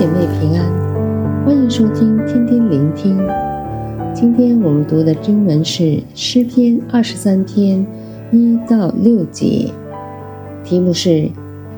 [0.00, 3.18] 姐妹平安，欢迎收听天天聆听。
[4.14, 7.86] 今天我们读的经文是诗篇二十三篇
[8.32, 9.70] 一到六节，
[10.64, 11.28] 题目是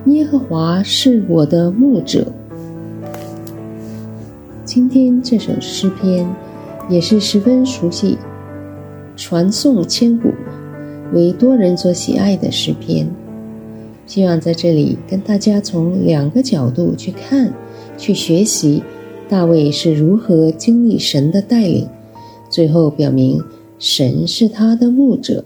[0.04, 2.24] 耶和华是我的牧者。
[4.64, 6.24] 今天这首诗篇
[6.88, 8.16] 也是十分熟悉、
[9.16, 10.32] 传颂千古、
[11.12, 13.04] 为多人所喜爱的诗篇。
[14.06, 17.52] 希望在这里跟大家从两个角度去看、
[17.96, 18.82] 去学习，
[19.28, 21.86] 大卫是如何经历神的带领，
[22.50, 23.42] 最后表明
[23.78, 25.44] 神是他的牧者。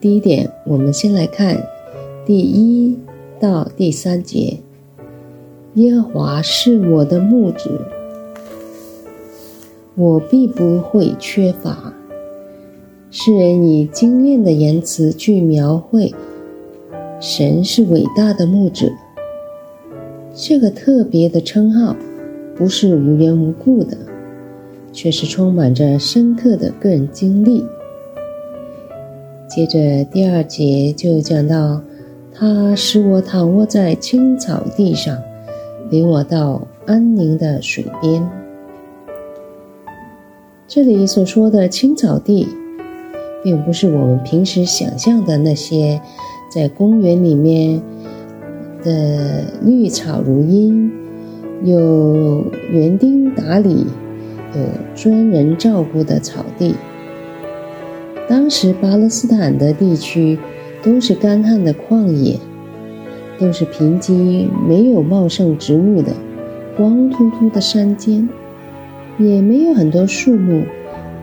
[0.00, 1.64] 第一点，我们先来看
[2.26, 2.98] 第一
[3.38, 4.58] 到第三节。
[5.74, 7.86] 耶和华是我的牧者，
[9.94, 11.94] 我必不会缺乏。
[13.10, 16.12] 诗人以精炼的言辞去描绘，
[17.20, 18.90] 神是伟大的牧者。
[20.44, 21.94] 这个特别的称号
[22.56, 23.96] 不是无缘无故的，
[24.92, 27.64] 却是充满着深刻的个人经历。
[29.48, 31.80] 接着第二节就讲到，
[32.34, 35.16] 他使我躺卧在青草地上。
[35.90, 38.28] 领我到安宁的水边。
[40.66, 42.48] 这里所说的青草地，
[43.44, 46.00] 并不是我们平时想象的那些
[46.52, 47.80] 在公园里面
[48.82, 50.90] 的绿草如茵、
[51.64, 53.86] 有园丁打理、
[54.54, 54.62] 有
[54.94, 56.74] 专人照顾的草地。
[58.28, 60.38] 当时巴勒斯坦的地区
[60.82, 62.38] 都是干旱的旷野。
[63.38, 66.12] 都是贫瘠、没有茂盛植物的
[66.76, 68.28] 光秃秃的山间，
[69.18, 70.62] 也没有很多树木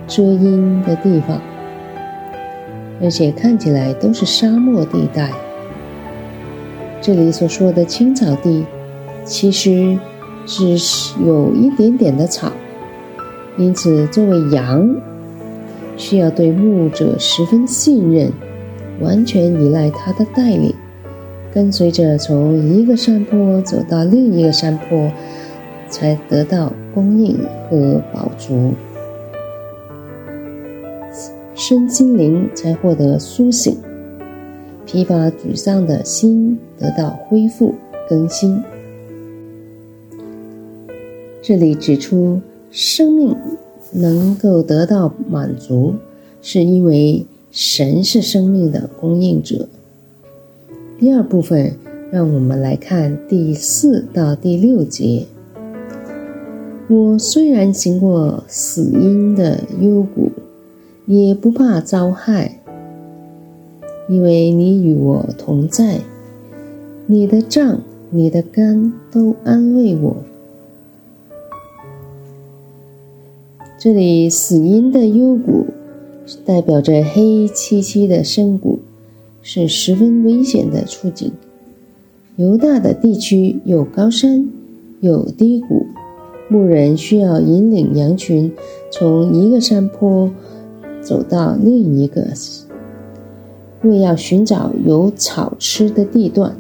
[0.06, 1.42] 遮阴的地方，
[3.02, 5.32] 而且看起来都是沙漠地带。
[7.02, 8.66] 这里所说的青草地，
[9.23, 9.97] 其实
[10.45, 12.52] 只是有一点点的草，
[13.58, 14.95] 因此作为羊，
[15.95, 18.32] 需要对牧者十分信任，
[19.02, 20.73] 完全依赖他的带领。
[21.52, 25.11] 跟随着从一个山坡走到另一个山坡，
[25.89, 27.39] 才得到供应
[27.70, 28.73] 和饱足，
[31.55, 33.76] 身心灵才获得苏醒，
[34.92, 37.76] 疲乏沮丧的心得到恢复
[38.10, 38.60] 更新。
[41.44, 42.42] 这里指出，
[42.72, 43.36] 生命
[43.92, 45.94] 能够得到满足，
[46.42, 49.70] 是因为神是生命的供应者。
[50.98, 51.73] 第二部分，
[52.10, 55.27] 让我们来看第四到第六节。
[56.88, 60.32] 我虽然行过死荫的幽谷，
[61.06, 62.58] 也不怕遭害，
[64.09, 66.02] 因为你与我同在，
[67.08, 70.17] 你的杖、你的竿都安慰我。
[73.80, 75.67] 这里死荫的幽谷，
[76.43, 78.80] 代表着黑漆漆的深谷。
[79.42, 81.31] 是十分危险的处境。
[82.36, 84.49] 犹大的地区有高山，
[84.99, 85.87] 有低谷，
[86.49, 88.52] 牧人需要引领羊群
[88.91, 90.30] 从一个山坡
[91.02, 92.27] 走到另一个，
[93.84, 96.56] 为要寻找有草吃的地段。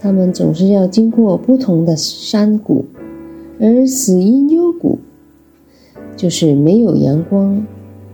[0.00, 2.84] 他们总是要经过不同的山谷，
[3.60, 4.98] 而死荫幽谷
[6.16, 7.66] 就是没有阳光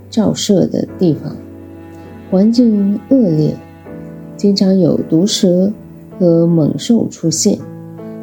[0.09, 1.37] 照射的地方。
[2.31, 3.55] 环境恶劣，
[4.37, 5.71] 经常有毒蛇
[6.19, 7.59] 和猛兽出现，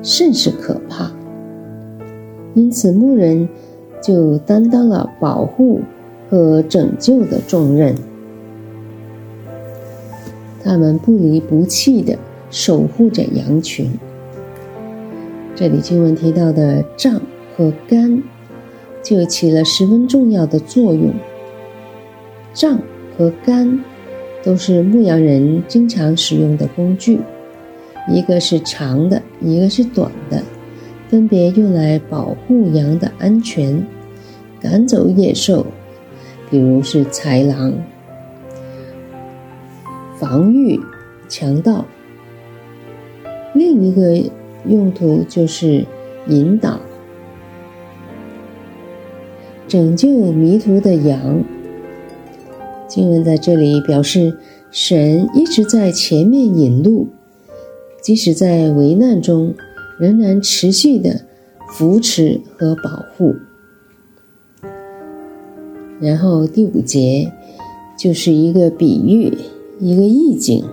[0.02, 1.12] 甚是可怕。
[2.56, 3.48] 因此，牧人
[4.02, 5.80] 就担当了保护
[6.30, 7.96] 和拯救的重任。
[10.64, 12.18] 他们不离不弃地
[12.50, 13.92] 守护着羊群。
[15.56, 17.22] 这里经文提到的杖
[17.56, 18.22] 和竿，
[19.04, 21.14] 就起了十分重要的作用。
[22.54, 22.80] 杖
[23.18, 23.80] 和竿。
[24.44, 27.20] 都是牧羊人经常使用的工具，
[28.10, 30.42] 一个是长的，一个是短的，
[31.10, 33.86] 分别用来保护羊的安全，
[34.60, 35.64] 赶走野兽，
[36.50, 37.72] 比如是豺狼，
[40.22, 40.80] 防御
[41.28, 41.84] 强盗。
[43.56, 44.24] 另一个
[44.68, 45.84] 用途就是
[46.28, 46.80] 引导，
[49.68, 51.44] 拯救迷途的羊。
[52.88, 54.38] 经文在这里表示，
[54.70, 57.08] 神一直在前面引路，
[58.00, 59.56] 即使在危难中，
[60.00, 61.22] 仍然持续的
[61.70, 63.34] 扶持和保护。
[66.00, 67.32] 然后第五节
[67.98, 69.36] 就是一个比喻，
[69.84, 70.64] 一个意境，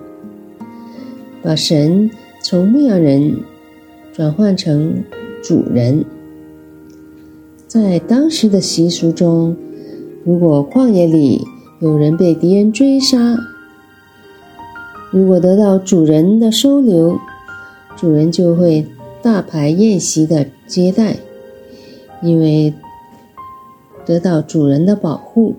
[1.42, 2.10] 把神
[2.42, 3.40] 从牧羊人
[4.12, 5.02] 转换成
[5.42, 6.04] 主人。
[7.66, 9.56] 在当时的习俗中，
[10.24, 11.40] 如果旷野里
[11.80, 13.38] 有人被敌人追杀，
[15.10, 17.18] 如果得到主人的收留，
[17.96, 18.86] 主人就会
[19.22, 21.16] 大排宴席的接待，
[22.22, 22.74] 因为
[24.04, 25.54] 得到主人的保护，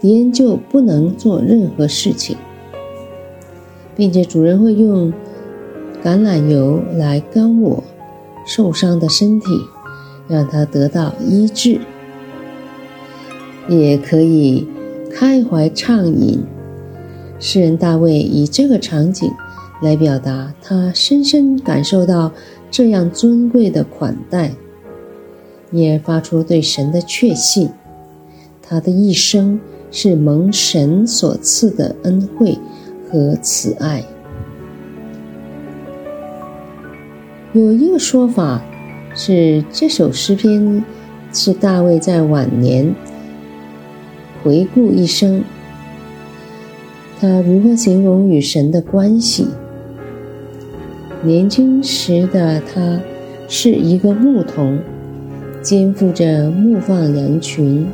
[0.00, 2.34] 敌人就不能做任何事情，
[3.96, 5.12] 并且主人会用
[6.02, 7.82] 橄榄油来膏我
[8.46, 9.46] 受伤的身体。
[10.26, 11.78] 让他得到医治，
[13.68, 14.66] 也可以
[15.12, 16.42] 开怀畅饮。
[17.38, 19.30] 诗人大卫以这个场景
[19.82, 22.32] 来表达他深深感受到
[22.70, 24.52] 这样尊贵的款待，
[25.70, 27.68] 也发出对神的确信。
[28.62, 29.60] 他的一生
[29.90, 32.56] 是蒙神所赐的恩惠
[33.14, 34.02] 和慈爱。
[37.52, 38.60] 有一个说法。
[39.16, 40.84] 是这首诗篇，
[41.32, 42.92] 是大卫在晚年
[44.42, 45.44] 回顾一生，
[47.20, 49.46] 他如何形容与神的关系？
[51.22, 52.98] 年轻时的他
[53.46, 54.80] 是一个牧童，
[55.62, 57.86] 肩负着牧放羊群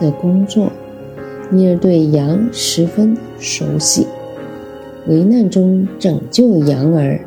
[0.00, 0.72] 的工作，
[1.52, 4.06] 因而对羊十分熟悉，
[5.06, 7.20] 危难中拯救羊儿。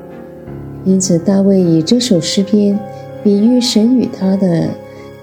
[0.83, 2.77] 因此，大卫以这首诗篇
[3.23, 4.69] 比喻神与他的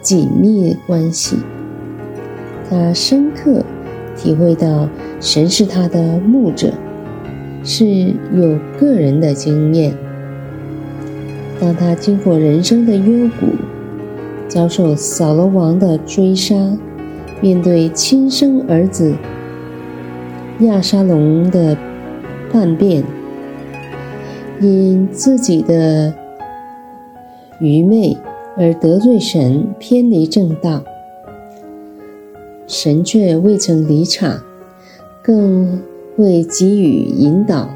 [0.01, 1.37] 紧密关系。
[2.71, 3.65] 他深刻
[4.17, 4.89] 体会到
[5.21, 6.73] 神是他的牧者，
[7.65, 9.93] 是有个人的经验。
[11.61, 13.47] 当他经过人生的幽谷，
[14.49, 16.55] 遭受扫罗王的追杀，
[17.43, 19.15] 面对亲生儿子
[20.61, 21.77] 亚沙龙的
[22.51, 23.05] 叛变。
[24.61, 26.15] 因自己的
[27.59, 28.17] 愚昧
[28.57, 30.85] 而得罪神，偏离正道，
[32.69, 34.41] 神却未曾离场，
[35.21, 35.83] 更
[36.17, 37.69] 会给予引导、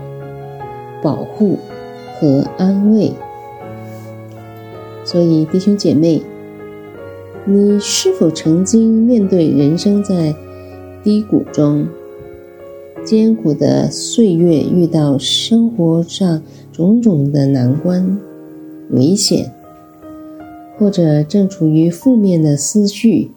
[1.02, 1.58] 保护
[2.20, 3.12] 和安慰。
[5.04, 6.22] 所以，弟兄姐妹，
[7.48, 10.34] 你是否曾经面对人生在
[11.04, 11.87] 低谷中？
[13.04, 18.19] 艰苦的岁月，遇到生活上种种的难关、
[18.90, 19.52] 危险，
[20.76, 23.31] 或者正处于负面的思绪，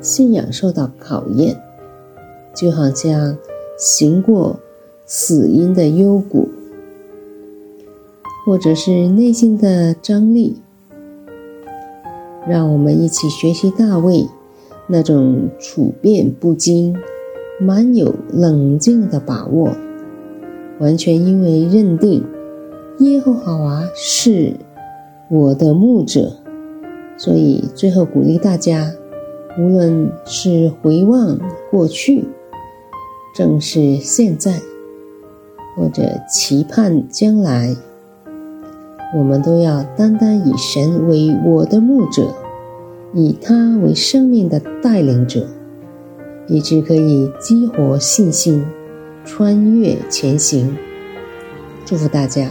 [0.00, 1.60] 信仰受到考验，
[2.56, 3.36] 就好像
[3.76, 4.58] 行过
[5.04, 6.48] 死荫的幽谷，
[8.46, 10.56] 或者是内心的张力。
[12.48, 14.28] 让我们一起学习大卫
[14.86, 16.96] 那种处变不惊。
[17.60, 19.70] 满有冷静的把握，
[20.80, 22.24] 完全因为认定
[22.98, 24.54] 耶和华是
[25.30, 26.32] 我的牧者，
[27.16, 28.90] 所以最后鼓励大家，
[29.60, 31.38] 无论是回望
[31.70, 32.24] 过去，
[33.32, 34.60] 正视现在，
[35.76, 37.76] 或者期盼将来，
[39.14, 42.34] 我们都要单单以神为我的牧者，
[43.12, 45.46] 以他为生命的带领者。
[46.48, 48.66] 以致可以激活信心，
[49.24, 50.76] 穿越前行。
[51.84, 52.50] 祝福大家。